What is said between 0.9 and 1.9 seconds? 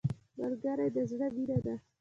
د زړه مینه ده